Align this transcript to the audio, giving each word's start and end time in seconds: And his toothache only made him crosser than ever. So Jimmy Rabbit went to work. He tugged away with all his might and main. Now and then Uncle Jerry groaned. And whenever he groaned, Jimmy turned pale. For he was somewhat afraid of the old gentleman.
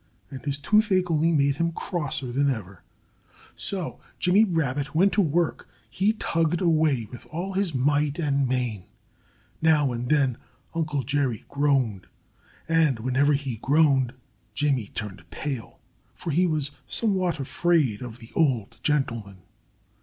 And 0.31 0.43
his 0.43 0.57
toothache 0.57 1.11
only 1.11 1.31
made 1.31 1.57
him 1.57 1.73
crosser 1.73 2.31
than 2.31 2.49
ever. 2.49 2.81
So 3.55 3.99
Jimmy 4.17 4.43
Rabbit 4.43 4.95
went 4.95 5.13
to 5.13 5.21
work. 5.21 5.69
He 5.91 6.13
tugged 6.13 6.59
away 6.59 7.07
with 7.11 7.27
all 7.27 7.53
his 7.53 7.75
might 7.75 8.17
and 8.17 8.47
main. 8.47 8.85
Now 9.61 9.91
and 9.91 10.09
then 10.09 10.39
Uncle 10.73 11.03
Jerry 11.03 11.45
groaned. 11.49 12.07
And 12.67 12.97
whenever 13.01 13.33
he 13.33 13.57
groaned, 13.57 14.13
Jimmy 14.55 14.87
turned 14.87 15.23
pale. 15.29 15.77
For 16.15 16.31
he 16.31 16.47
was 16.47 16.71
somewhat 16.87 17.39
afraid 17.39 18.01
of 18.01 18.17
the 18.17 18.31
old 18.33 18.79
gentleman. 18.81 19.43